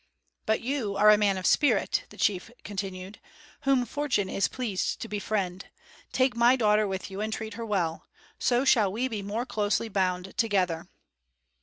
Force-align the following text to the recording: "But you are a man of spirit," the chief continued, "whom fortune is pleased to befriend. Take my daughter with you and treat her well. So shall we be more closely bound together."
"But 0.47 0.61
you 0.61 0.95
are 0.95 1.11
a 1.11 1.17
man 1.19 1.37
of 1.37 1.45
spirit," 1.45 2.05
the 2.09 2.17
chief 2.17 2.49
continued, 2.63 3.19
"whom 3.65 3.85
fortune 3.85 4.29
is 4.29 4.47
pleased 4.47 4.99
to 5.01 5.07
befriend. 5.07 5.67
Take 6.11 6.35
my 6.35 6.55
daughter 6.55 6.87
with 6.87 7.11
you 7.11 7.21
and 7.21 7.31
treat 7.31 7.53
her 7.53 7.65
well. 7.67 8.07
So 8.39 8.65
shall 8.65 8.91
we 8.91 9.07
be 9.07 9.21
more 9.21 9.45
closely 9.45 9.89
bound 9.89 10.35
together." 10.37 10.89